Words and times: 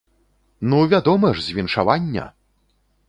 Ну 0.71 0.79
вядома 0.93 1.33
ж, 1.33 1.45
з 1.47 1.51
віншавання! 1.59 2.33